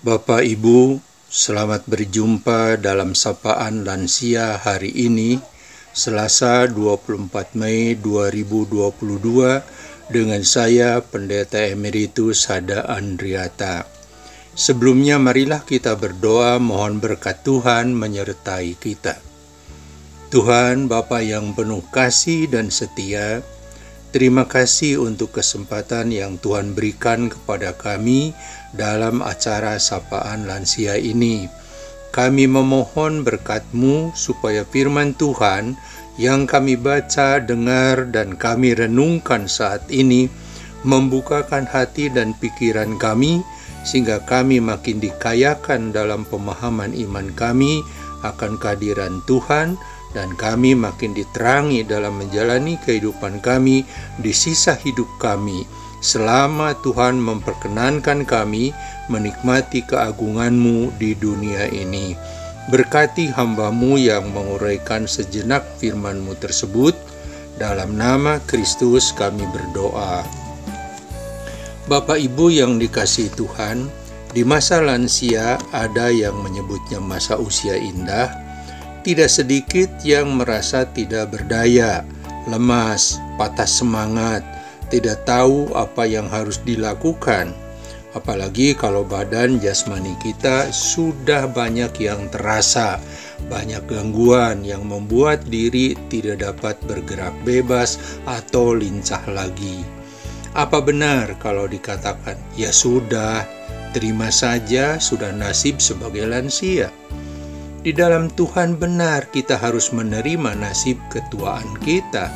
[0.00, 0.96] Bapak Ibu,
[1.28, 5.36] selamat berjumpa dalam sapaan lansia hari ini,
[5.92, 9.60] Selasa 24 Mei 2022
[10.08, 13.84] dengan saya Pendeta Emeritus Sada Andriata.
[14.56, 19.20] Sebelumnya marilah kita berdoa mohon berkat Tuhan menyertai kita.
[20.32, 23.44] Tuhan Bapa yang penuh kasih dan setia,
[24.10, 28.34] Terima kasih untuk kesempatan yang Tuhan berikan kepada kami
[28.74, 31.46] dalam acara sapaan lansia ini.
[32.10, 35.78] Kami memohon berkat-Mu supaya firman Tuhan
[36.18, 40.26] yang kami baca, dengar, dan kami renungkan saat ini
[40.82, 43.46] membukakan hati dan pikiran kami
[43.86, 47.78] sehingga kami makin dikayakan dalam pemahaman iman kami
[48.26, 49.78] akan kehadiran Tuhan
[50.10, 53.86] dan kami makin diterangi dalam menjalani kehidupan kami
[54.18, 55.66] di sisa hidup kami
[56.00, 58.72] selama Tuhan memperkenankan kami
[59.12, 62.16] menikmati keagungan-Mu di dunia ini.
[62.70, 66.94] Berkati hambamu yang menguraikan sejenak firman-Mu tersebut,
[67.60, 70.24] dalam nama Kristus kami berdoa.
[71.90, 73.90] Bapak Ibu yang dikasih Tuhan,
[74.30, 78.30] di masa lansia ada yang menyebutnya masa usia indah,
[79.00, 82.04] tidak sedikit yang merasa tidak berdaya,
[82.48, 84.44] lemas, patah semangat,
[84.92, 87.54] tidak tahu apa yang harus dilakukan.
[88.10, 92.98] Apalagi kalau badan jasmani kita sudah banyak yang terasa,
[93.46, 99.86] banyak gangguan yang membuat diri tidak dapat bergerak bebas atau lincah lagi.
[100.58, 103.46] Apa benar kalau dikatakan, "Ya sudah,
[103.94, 106.90] terima saja, sudah nasib sebagai lansia"?
[107.80, 112.28] Di dalam Tuhan benar kita harus menerima nasib ketuaan kita.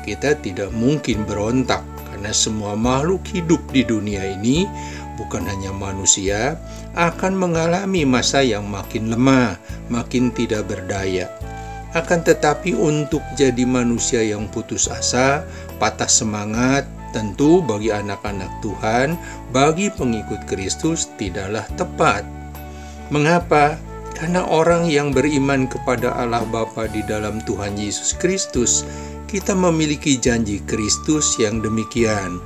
[0.00, 4.64] Kita tidak mungkin berontak karena semua makhluk hidup di dunia ini,
[5.20, 6.56] bukan hanya manusia,
[6.96, 9.60] akan mengalami masa yang makin lemah,
[9.92, 11.28] makin tidak berdaya.
[11.92, 15.44] Akan tetapi untuk jadi manusia yang putus asa,
[15.76, 19.20] patah semangat, tentu bagi anak-anak Tuhan,
[19.52, 22.24] bagi pengikut Kristus tidaklah tepat.
[23.12, 23.76] Mengapa?
[24.16, 28.80] Karena orang yang beriman kepada Allah Bapa di dalam Tuhan Yesus Kristus,
[29.28, 32.40] kita memiliki janji Kristus yang demikian.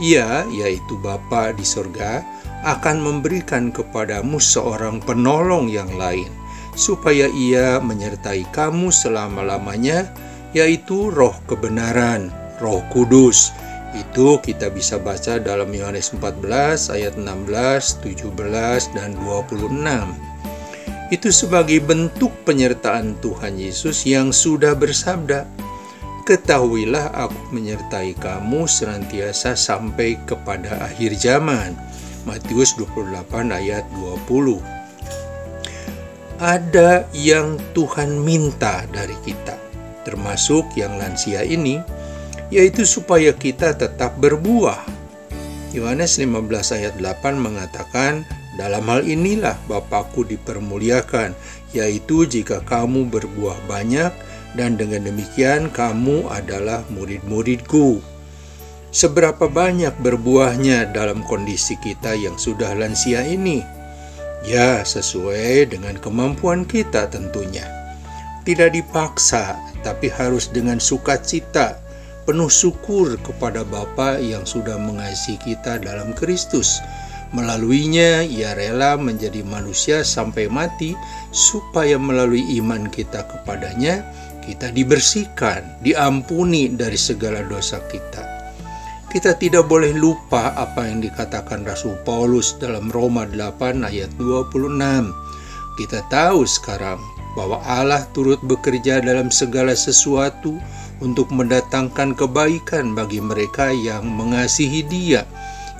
[0.00, 2.24] Ia, yaitu Bapa di sorga,
[2.64, 6.32] akan memberikan kepadamu seorang penolong yang lain,
[6.72, 10.08] supaya ia menyertai kamu selama-lamanya,
[10.56, 12.32] yaitu roh kebenaran,
[12.64, 13.52] roh kudus.
[13.92, 20.30] Itu kita bisa baca dalam Yohanes 14 ayat 16, 17, dan 26
[21.10, 25.42] itu sebagai bentuk penyertaan Tuhan Yesus yang sudah bersabda,
[26.22, 31.74] Ketahuilah aku menyertai kamu senantiasa sampai kepada akhir zaman.
[32.22, 34.62] Matius 28 ayat 20
[36.38, 39.58] Ada yang Tuhan minta dari kita,
[40.06, 41.82] termasuk yang lansia ini,
[42.54, 44.86] yaitu supaya kita tetap berbuah.
[45.74, 48.22] Yohanes 15 ayat 8 mengatakan,
[48.60, 51.32] dalam hal inilah Bapakku dipermuliakan,
[51.72, 54.12] yaitu jika kamu berbuah banyak,
[54.52, 58.04] dan dengan demikian kamu adalah murid-muridku.
[58.92, 63.64] Seberapa banyak berbuahnya dalam kondisi kita yang sudah lansia ini?
[64.44, 67.64] Ya, sesuai dengan kemampuan kita tentunya.
[68.44, 71.80] Tidak dipaksa, tapi harus dengan sukacita,
[72.28, 76.82] penuh syukur kepada Bapa yang sudah mengasihi kita dalam Kristus
[77.30, 80.98] Melaluinya ia rela menjadi manusia sampai mati
[81.30, 84.02] supaya melalui iman kita kepadanya
[84.42, 88.24] kita dibersihkan, diampuni dari segala dosa kita.
[89.10, 94.74] Kita tidak boleh lupa apa yang dikatakan Rasul Paulus dalam Roma 8 ayat 26.
[95.78, 96.98] Kita tahu sekarang
[97.34, 100.58] bahwa Allah turut bekerja dalam segala sesuatu
[101.02, 105.26] untuk mendatangkan kebaikan bagi mereka yang mengasihi Dia,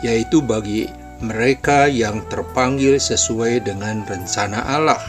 [0.00, 0.88] yaitu bagi
[1.18, 5.02] mereka yang terpanggil sesuai dengan rencana Allah.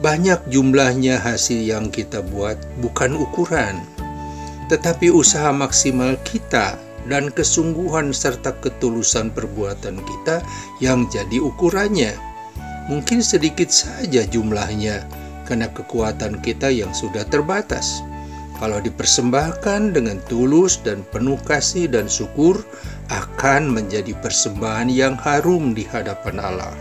[0.00, 3.80] Banyak jumlahnya hasil yang kita buat bukan ukuran,
[4.68, 6.76] tetapi usaha maksimal kita
[7.06, 10.42] dan kesungguhan serta ketulusan perbuatan kita
[10.82, 12.12] yang jadi ukurannya.
[12.86, 15.06] Mungkin sedikit saja jumlahnya
[15.46, 18.02] karena kekuatan kita yang sudah terbatas.
[18.56, 22.56] Kalau dipersembahkan dengan tulus dan penuh kasih dan syukur,
[23.12, 26.74] akan menjadi persembahan yang harum di hadapan Allah.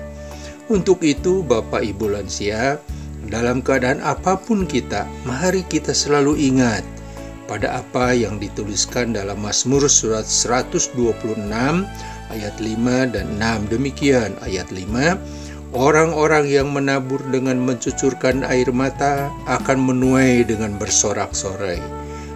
[0.72, 2.80] Untuk itu, Bapak Ibu lansia,
[3.28, 6.82] dalam keadaan apa pun kita, mari kita selalu ingat
[7.46, 10.96] pada apa yang dituliskan dalam Mazmur surat 126
[12.34, 13.70] ayat 5 dan 6.
[13.70, 15.20] Demikian ayat 5.
[15.74, 21.82] Orang-orang yang menabur dengan mencucurkan air mata akan menuai dengan bersorak-sorai.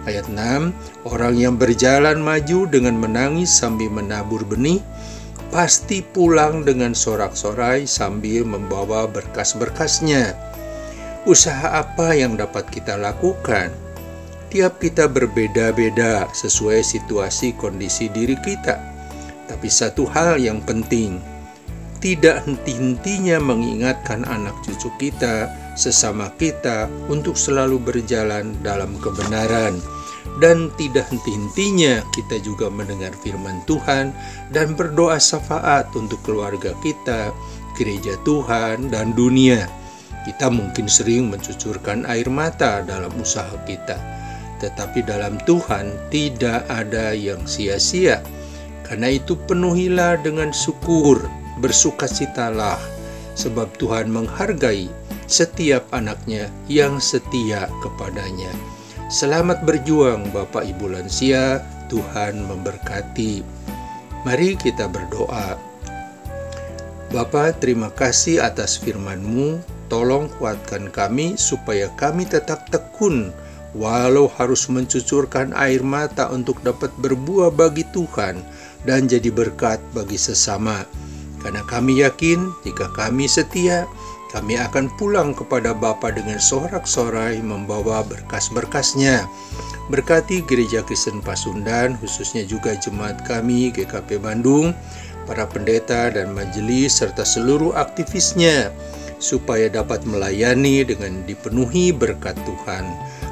[0.08, 0.72] Ayat 6.
[1.06, 4.80] Orang yang berjalan maju dengan menangis sambil menabur benih
[5.50, 10.32] pasti pulang dengan sorak-sorai sambil membawa berkas-berkasnya.
[11.28, 13.68] Usaha apa yang dapat kita lakukan?
[14.50, 18.80] Tiap kita berbeda-beda sesuai situasi kondisi diri kita.
[19.46, 21.22] Tapi satu hal yang penting,
[22.00, 29.78] tidak henti-hentinya mengingatkan anak cucu kita, sesama kita, untuk selalu berjalan dalam kebenaran
[30.40, 34.14] dan tidak henti-hentinya kita juga mendengar firman Tuhan
[34.54, 37.34] dan berdoa syafaat untuk keluarga kita,
[37.76, 39.68] gereja Tuhan, dan dunia.
[40.24, 43.96] Kita mungkin sering mencucurkan air mata dalam usaha kita,
[44.60, 48.20] tetapi dalam Tuhan tidak ada yang sia-sia.
[48.84, 51.24] Karena itu penuhilah dengan syukur,
[51.60, 52.80] bersukacitalah,
[53.36, 54.88] sebab Tuhan menghargai
[55.30, 58.50] setiap anaknya yang setia kepadanya.
[59.06, 63.42] Selamat berjuang Bapak Ibu lansia, Tuhan memberkati.
[64.26, 65.54] Mari kita berdoa.
[67.10, 69.58] Bapa, terima kasih atas firman-Mu.
[69.90, 73.34] Tolong kuatkan kami supaya kami tetap tekun
[73.74, 78.42] walau harus mencucurkan air mata untuk dapat berbuah bagi Tuhan
[78.86, 80.86] dan jadi berkat bagi sesama.
[81.40, 83.88] Karena kami yakin jika kami setia,
[84.30, 89.26] kami akan pulang kepada Bapa dengan sorak-sorai membawa berkas-berkasnya.
[89.90, 94.70] Berkati Gereja Kristen Pasundan, khususnya juga jemaat kami GKP Bandung,
[95.26, 98.70] para pendeta dan majelis serta seluruh aktivisnya
[99.20, 102.84] supaya dapat melayani dengan dipenuhi berkat Tuhan.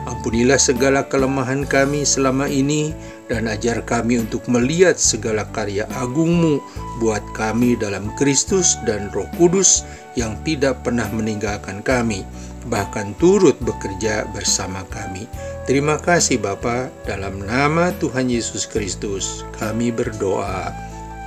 [0.09, 2.97] Ampunilah segala kelemahan kami selama ini
[3.29, 6.61] dan ajar kami untuk melihat segala karya agungmu
[7.01, 9.85] buat kami dalam Kristus dan Roh Kudus
[10.17, 12.25] yang tidak pernah meninggalkan kami,
[12.73, 15.29] bahkan turut bekerja bersama kami.
[15.69, 20.73] Terima kasih Bapa, dalam nama Tuhan Yesus Kristus kami berdoa.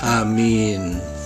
[0.01, 1.20] Amin.